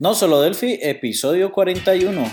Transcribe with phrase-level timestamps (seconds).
[0.00, 2.24] No solo Delphi, episodio 41.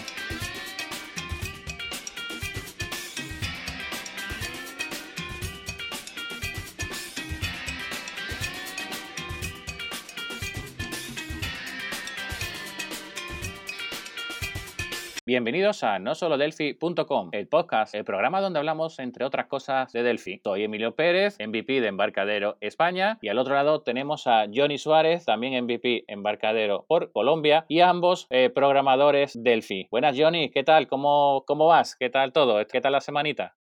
[15.36, 20.40] Bienvenidos a nosolodelphi.com, el podcast, el programa donde hablamos, entre otras cosas, de Delphi.
[20.41, 25.26] Soy Emilio Pérez, MVP de Embarcadero España, y al otro lado tenemos a Johnny Suárez,
[25.26, 29.90] también MVP Embarcadero por Colombia, y ambos eh, programadores Delphi.
[29.92, 30.88] Buenas, Johnny, ¿qué tal?
[30.88, 31.98] ¿Cómo, ¿Cómo vas?
[31.98, 32.66] ¿Qué tal todo?
[32.66, 33.58] ¿Qué tal la semanita?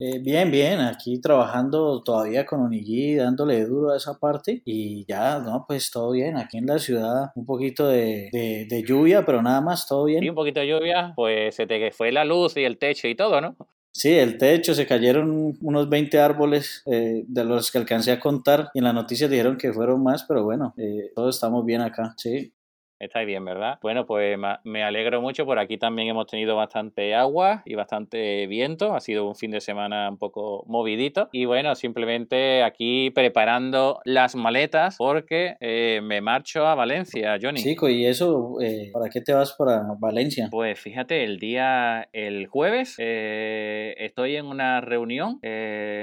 [0.00, 5.40] Eh, bien, bien, aquí trabajando todavía con Onigui, dándole duro a esa parte y ya,
[5.40, 9.60] no, pues todo bien, aquí en la ciudad un poquito de, de, lluvia, pero nada
[9.60, 10.22] más, todo bien.
[10.22, 13.16] Y un poquito de lluvia, pues se te fue la luz y el techo y
[13.16, 13.56] todo, ¿no?
[13.90, 18.70] Sí, el techo, se cayeron unos 20 árboles eh, de los que alcancé a contar
[18.74, 22.14] y en la noticia dijeron que fueron más, pero bueno, eh, todos estamos bien acá,
[22.16, 22.52] sí.
[23.00, 23.78] Estáis bien, ¿verdad?
[23.80, 25.46] Bueno, pues me alegro mucho.
[25.46, 28.94] Por aquí también hemos tenido bastante agua y bastante viento.
[28.94, 31.28] Ha sido un fin de semana un poco movidito.
[31.30, 37.62] Y bueno, simplemente aquí preparando las maletas porque eh, me marcho a Valencia, Johnny.
[37.62, 40.48] Chico, ¿y eso eh, para qué te vas para Valencia?
[40.50, 45.38] Pues fíjate, el día, el jueves, eh, estoy en una reunión,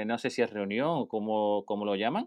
[0.06, 2.26] no sé si es reunión o como, lo llaman,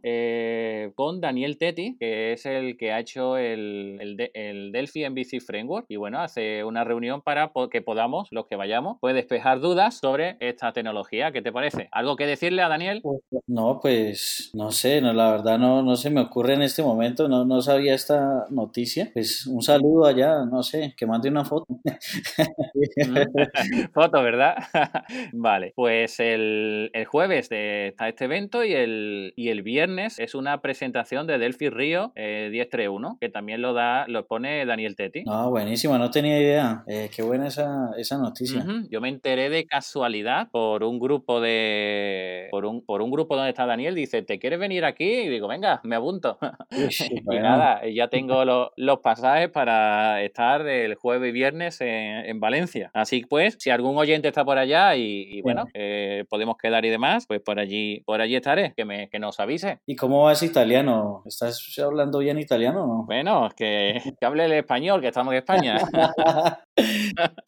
[0.94, 5.86] con Daniel Tetti, que es el que ha hecho el, el, el Delphi MVC Framework
[5.90, 10.38] y bueno, hace una reunión para que podamos, los que vayamos, pues despejar dudas sobre
[10.40, 11.32] esta tecnología.
[11.32, 11.90] ¿Qué te parece?
[11.92, 13.02] ¿Algo que decirle a Daniel?
[13.02, 16.84] Pues, no, pues no sé, no, la verdad no, no se me ocurre en este
[16.84, 19.10] momento, no, no sabía esta noticia.
[19.14, 21.68] Pues un saludo allá, no sé, que mande una foto.
[23.94, 24.56] foto, ¿verdad?
[25.34, 31.28] vale, pues el, jueves está este evento y el, y el viernes es una presentación
[31.28, 35.23] de Delphi Río eh, 1031, que también lo da, lo pone Daniel Tetti.
[35.28, 36.83] Ah, buenísimo, no tenía idea.
[36.88, 38.66] Eh, qué buena esa, esa noticia.
[38.89, 42.47] Yo me enteré de casualidad por un grupo de.
[42.52, 43.96] Por un, por un grupo donde está Daniel.
[43.96, 45.06] Dice, ¿te quieres venir aquí?
[45.06, 46.38] Y digo, venga, me apunto.
[46.72, 52.91] y nada, ya tengo los, pasajes para estar el jueves y viernes en, Valencia.
[52.94, 57.25] Así pues, si algún oyente está por allá y, bueno, eh, podemos quedar y demás,
[57.28, 59.79] pues por allí, por allí estaré, que, me, que nos avise.
[59.85, 61.24] ¿Y cómo vas italiano?
[61.25, 63.06] ¿Estás hablando bien italiano o no?
[63.06, 65.77] Bueno, es que, que hable el español, que estamos en España.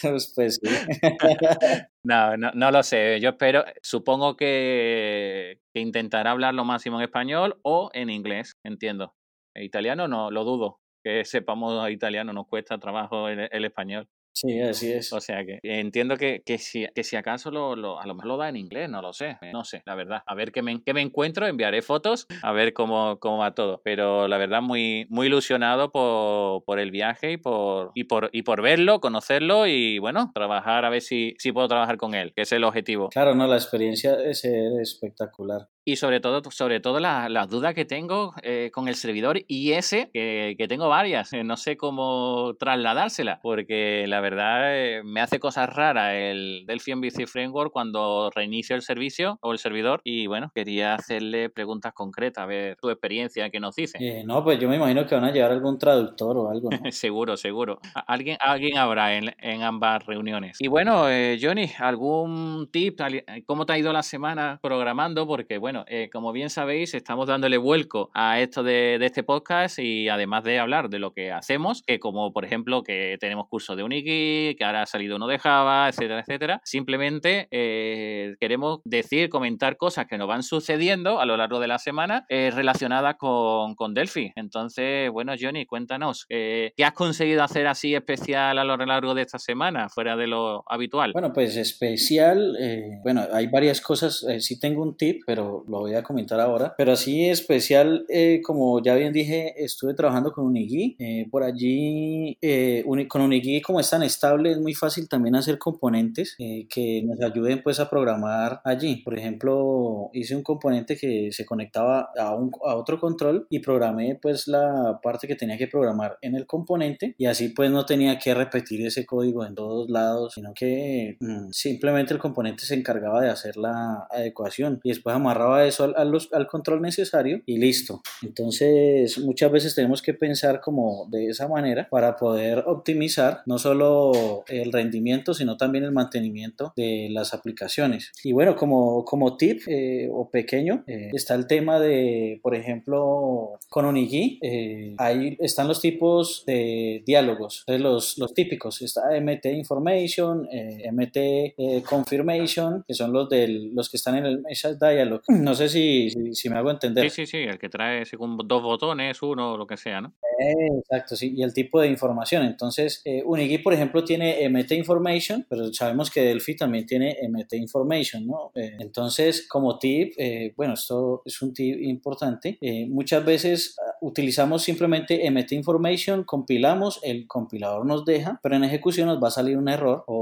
[0.01, 0.59] pues, pues
[2.03, 3.19] no, no, no, lo sé.
[3.19, 9.13] Yo espero, supongo que, que intentará hablar lo máximo en español o en inglés, entiendo.
[9.55, 10.79] En italiano no, lo dudo.
[11.03, 14.07] Que sepamos italiano, nos cuesta trabajo el español.
[14.33, 15.11] Sí, así es.
[15.13, 18.27] O sea que entiendo que, que, si, que si acaso lo, lo, a lo mejor
[18.27, 19.37] lo da en inglés, no lo sé.
[19.53, 20.23] No sé, la verdad.
[20.25, 23.81] A ver qué me, qué me encuentro, enviaré fotos, a ver cómo, cómo va todo.
[23.83, 28.43] Pero la verdad, muy, muy ilusionado por, por el viaje y por, y, por, y
[28.43, 32.43] por verlo, conocerlo y bueno, trabajar a ver si, si puedo trabajar con él, que
[32.43, 33.09] es el objetivo.
[33.09, 38.33] Claro, no, la experiencia es espectacular y sobre todo, sobre todo las dudas que tengo
[38.43, 44.05] eh, con el servidor ese, que, que tengo varias, eh, no sé cómo trasladársela, porque
[44.07, 49.39] la verdad eh, me hace cosas raras el Delphi MVC Framework cuando reinicio el servicio
[49.41, 53.75] o el servidor y bueno, quería hacerle preguntas concretas, a ver tu experiencia, que nos
[53.75, 53.97] dice.
[54.25, 56.69] no, pues yo me imagino que van a llevar algún traductor o algo.
[56.91, 57.79] seguro, seguro.
[58.07, 60.57] Alguien, alguien habrá en, en ambas reuniones.
[60.59, 61.05] Y bueno,
[61.41, 62.99] Johnny, ¿algún tip?
[63.45, 65.25] ¿Cómo te ha ido la semana programando?
[65.25, 69.79] Porque bueno, bueno, eh, como bien sabéis, estamos dándole vuelco a esto de, este podcast
[69.79, 73.77] y además de hablar de lo que hacemos, que como por ejemplo que tenemos curso
[73.77, 79.29] de Uniki, que ahora ha salido uno de Java, etcétera, etcétera, simplemente eh, queremos decir,
[79.29, 83.75] comentar cosas que nos van sucediendo a lo largo de la semana eh, relacionadas con,
[83.75, 84.33] con, Delphi.
[84.35, 89.39] Entonces, bueno, Johnny, cuéntanos, ¿qué has conseguido hacer así especial a lo largo de esta
[89.39, 91.13] semana, fuera de lo habitual?
[91.13, 92.57] Bueno, pues especial,
[93.03, 96.73] bueno, hay varias cosas, sí tengo un tip, pero lo voy a comentar ahora.
[96.77, 100.95] Pero así especial, eh, como ya bien dije, estuve trabajando con Unigui.
[100.99, 105.57] Eh, por allí, eh, con Unigui, como es tan estable, es muy fácil también hacer
[105.57, 108.97] componentes que nos ayuden pues a programar allí.
[108.97, 114.17] Por ejemplo, hice un componente que se conectaba a, un, a otro control y programé
[114.21, 118.17] pues la parte que tenía que programar en el componente y así pues no tenía
[118.17, 123.21] que repetir ese código en todos lados, sino que mm, simplemente el componente se encargaba
[123.21, 128.01] de hacer la adecuación y después amarraba llevaba eso al, al, control necesario y listo.
[128.21, 134.43] Entonces, muchas veces tenemos que pensar como de esa manera para poder optimizar no solo
[134.47, 138.11] el rendimiento, sino también el mantenimiento de las aplicaciones.
[138.23, 143.59] Y bueno, como, como tip eh, o pequeño, eh, está el tema de, por ejemplo,
[143.69, 148.81] con Unigi, eh, ahí están los tipos de diálogos, los, los típicos.
[148.81, 150.47] Está MT Information,
[150.91, 155.21] MT Confirmation, que son los, del, los que están en el Message Dialog.
[155.51, 157.09] No sé si, si, me hago entender.
[157.09, 160.13] Sí, sí, sí, el que trae según dos botones, uno, lo que sea, ¿no?
[160.39, 162.43] exacto, sí, y el tipo de información.
[162.43, 168.25] Entonces, Unigi, por ejemplo, tiene MT Information, pero sabemos que Delphi también tiene MT Information,
[168.25, 168.51] ¿no?
[168.55, 170.13] entonces, como tip,
[170.55, 172.57] bueno, esto es un tip importante.
[172.89, 179.07] muchas veces ah, utilizamos simplemente MT Information, compilamos, el compilador nos deja, pero en ejecución
[179.07, 180.20] nos va a salir un error o,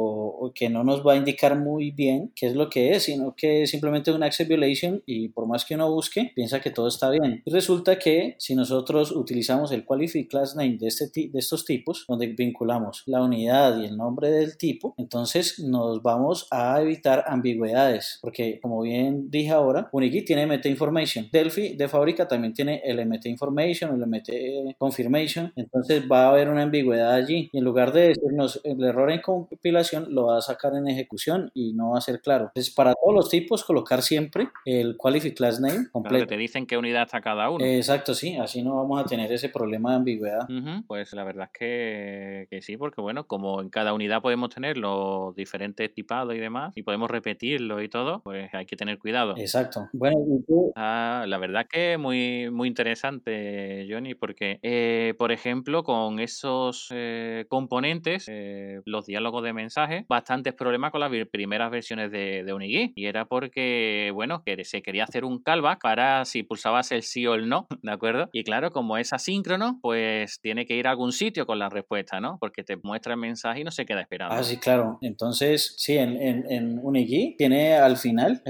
[0.54, 3.64] que no nos va a indicar muy bien qué es lo que es, sino que
[3.64, 7.10] es simplemente una access violation y por más que uno busque, piensa que todo está
[7.10, 7.42] bien.
[7.46, 12.06] Y resulta que si nosotros utilizamos el qualify class name de, este de estos tipos,
[12.08, 18.20] donde vinculamos la unidad y el nombre del tipo, entonces nos vamos a evitar ambigüedades,
[18.22, 23.06] porque como bien dije ahora, Unigi tiene MT Information, Delphi de fábrica también tiene el
[23.06, 27.64] MT Information, o le mete confirmation, entonces va a haber una ambigüedad allí y en
[27.64, 31.92] lugar de decirnos el error en compilación lo va a sacar en ejecución y no
[31.92, 32.46] va a ser claro.
[32.46, 36.28] Entonces para todos los tipos colocar siempre el qualify class name completo.
[36.28, 37.64] te dicen qué unidad está cada uno.
[37.64, 40.48] Exacto, sí, así no vamos a tener ese problema de ambigüedad.
[40.88, 44.78] Pues la verdad es que, que, sí, porque bueno, como en cada unidad podemos tener
[44.78, 49.36] los diferentes tipados y demás y podemos repetirlo y todo, pues hay que tener cuidado.
[49.38, 49.90] Exacto.
[49.94, 50.72] Bueno, ¿y tú?
[50.76, 57.46] Ah, la verdad que muy, muy interesante Johnny, porque, eh, por ejemplo, con esos eh,
[57.50, 62.94] componentes, eh, los diálogos de mensaje, bastantes problemas con las primeras versiones de, de Unigui.
[62.96, 67.26] Y era porque, bueno, que se quería hacer un callback para si pulsabas el sí
[67.26, 68.30] o el no, ¿de acuerdo?
[68.34, 72.20] Y claro, como es asíncrono, pues tiene que ir a algún sitio con la respuesta,
[72.20, 72.38] ¿no?
[72.40, 74.36] Porque te muestra el mensaje y no se queda esperando.
[74.36, 74.98] Ah, sí, claro.
[75.02, 78.42] Entonces, sí, en, en, en Unigui tiene al final,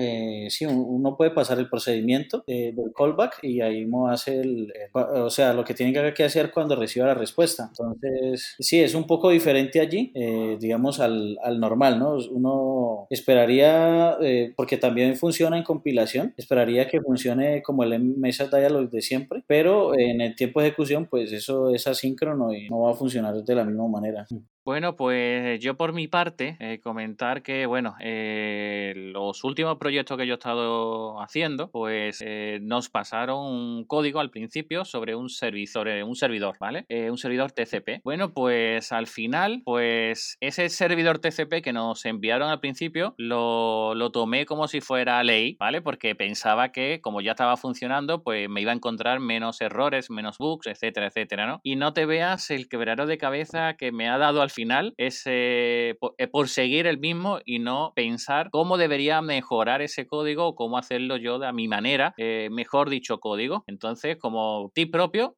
[0.49, 5.53] sí, uno puede pasar el procedimiento del callback y ahí uno hace el, o sea,
[5.53, 7.69] lo que tiene que hacer cuando reciba la respuesta.
[7.69, 12.17] Entonces, sí, es un poco diferente allí, eh, digamos, al, al, normal, ¿no?
[12.31, 18.89] Uno esperaría, eh, porque también funciona en compilación, esperaría que funcione como el message dialog
[18.89, 22.91] de siempre, pero en el tiempo de ejecución, pues eso es asíncrono y no va
[22.91, 24.25] a funcionar de la misma manera.
[24.65, 30.27] Bueno, pues yo por mi parte eh, comentar que, bueno, eh, los últimos proyectos que
[30.27, 35.87] yo he estado haciendo, pues eh, nos pasaron un código al principio sobre un servidor,
[36.03, 36.85] un servidor, ¿vale?
[37.09, 38.01] un servidor TCP.
[38.03, 44.11] Bueno, pues al final, pues ese servidor TCP que nos enviaron al principio, lo, lo
[44.11, 45.81] tomé como si fuera ley, ¿vale?
[45.81, 50.37] Porque pensaba que como ya estaba funcionando, pues me iba a encontrar menos errores, menos
[50.37, 51.59] bugs, etcétera, etcétera, ¿no?
[51.63, 54.93] Y no te veas el quebrero de cabeza que me ha dado al final final
[54.97, 60.47] es eh, eh, por, seguir el mismo y no pensar cómo debería mejorar ese código
[60.47, 63.63] o cómo hacerlo yo de a mi manera, eh, mejor dicho código.
[63.67, 65.33] Entonces, como tip propio,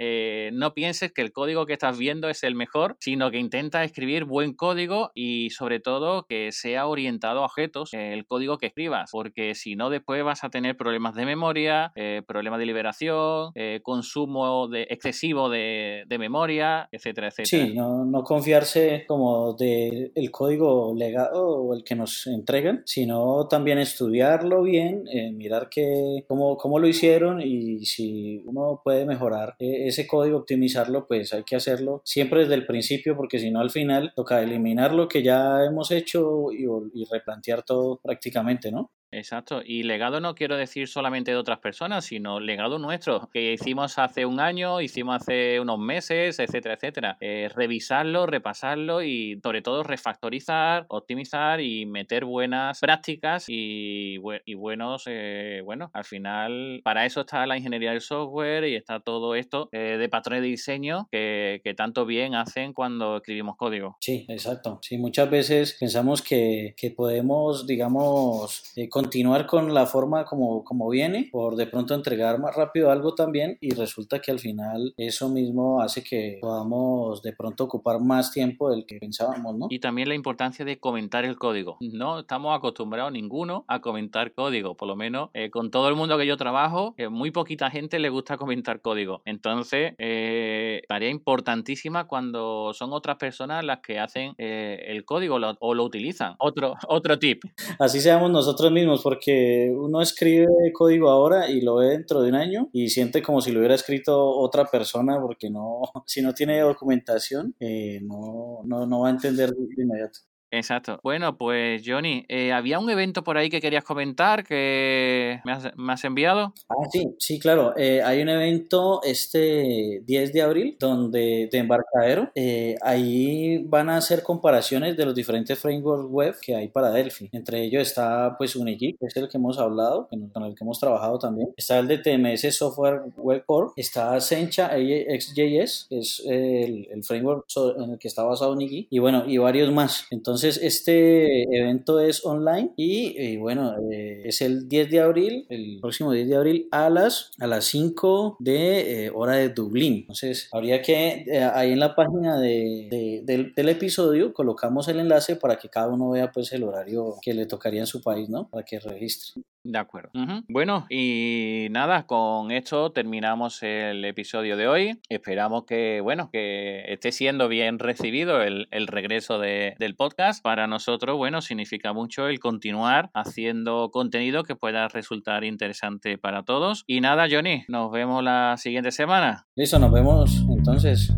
[0.53, 4.25] no pienses que el código que estás viendo es el mejor, sino que intenta escribir
[4.25, 9.53] buen código y sobre todo que sea orientado a objetos el código que escribas, porque
[9.53, 11.91] si no después vas a tener problemas de memoria,
[12.25, 13.51] problemas de liberación,
[13.83, 17.67] consumo de, excesivo de, memoria, etcétera, etcétera.
[17.67, 23.77] Sí, no confiarse como del el código legado o el que nos entregan, sino también
[23.79, 29.87] estudiarlo bien, eh, mirar que, cómo, cómo, lo hicieron y si uno puede mejorar eh,
[29.87, 33.71] ese código, optimizarlo, pues hay que hacerlo siempre desde el principio porque si no al
[33.71, 38.91] final toca eliminar lo que ya hemos hecho y, y replantear todo prácticamente, ¿no?
[39.11, 39.61] Exacto.
[39.63, 44.25] Y legado no quiero decir solamente de otras personas, sino legado nuestro, que hicimos hace
[44.25, 47.17] un año, hicimos hace unos meses, etcétera, etcétera.
[47.19, 55.03] Eh, revisarlo, repasarlo y sobre todo refactorizar, optimizar y meter buenas prácticas y, y buenos,
[55.07, 59.69] eh, bueno, al final para eso está la ingeniería del software y está todo esto
[59.71, 63.97] eh, de patrones de diseño que, que, tanto bien hacen cuando escribimos código.
[63.99, 64.79] Sí, exacto.
[64.81, 68.63] Sí, muchas veces pensamos que, que podemos, digamos,
[69.01, 73.57] continuar con la forma como, como viene, por de pronto entregar más rápido algo también
[73.59, 78.69] y resulta que al final eso mismo hace que podamos de pronto ocupar más tiempo
[78.69, 79.67] del que pensábamos, ¿no?
[79.71, 81.77] Y también la importancia de comentar el código.
[81.79, 86.15] No estamos acostumbrados ninguno a comentar código, por lo menos eh, con todo el mundo
[86.19, 89.23] que yo trabajo, eh, muy poquita gente le gusta comentar código.
[89.25, 95.83] Entonces, eh, tarea importantísima cuando son otras personas las que hacen el código o lo
[95.83, 96.35] utilizan.
[96.37, 97.41] Otro, otro tip.
[97.79, 102.35] Así seamos nosotros mismos porque uno escribe código ahora y lo ve dentro de un
[102.35, 106.59] año y siente como si lo hubiera escrito otra persona, porque no, si no tiene
[106.59, 110.19] documentación, eh, no, no, no va a entender de inmediato.
[110.51, 110.99] Exacto.
[111.01, 116.03] Bueno, pues Johnny, eh, había un evento por ahí que querías comentar que me has,
[116.03, 116.53] enviado.
[116.67, 117.73] Ah, sí, sí, claro.
[117.77, 122.31] Eh, hay un evento este 10 de abril donde de embarcadero.
[122.35, 127.29] Eh, ahí van a hacer comparaciones de los diferentes frameworks web que hay para Delphi.
[127.31, 130.79] Entre ellos está pues Unigig, que es el que hemos hablado, con el que hemos
[130.79, 131.53] trabajado también.
[131.55, 133.71] Está el de TMS Software Web Core.
[133.77, 137.45] Está Sencha XJS, que es el, el framework
[137.77, 138.87] en el que está basado Unigig.
[138.89, 140.07] Y bueno, y varios más.
[140.11, 145.77] Entonces, entonces, este evento es online y, bueno, eh, es el 10 de abril, el
[145.79, 149.97] próximo 10 de abril a las, a las 5 de eh, hora de Dublín.
[149.99, 155.35] Entonces, habría que eh, ahí en la página de, del, del, episodio colocamos el enlace
[155.35, 158.49] para que cada uno vea pues el horario que le tocaría en su país, ¿no?
[158.49, 159.43] Para que registre.
[159.63, 160.09] De acuerdo.
[160.47, 164.99] Bueno, y nada, con esto terminamos el episodio de hoy.
[165.09, 170.43] Esperamos que, bueno, que esté siendo bien recibido el, regreso del podcast.
[170.43, 176.83] Para nosotros, bueno, significa mucho el continuar haciendo contenido que pueda resultar interesante para todos.
[176.87, 179.47] Y nada, Johnny, nos vemos la siguiente semana.
[179.55, 181.13] Listo, nos vemos entonces.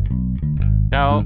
[0.90, 1.24] Chao.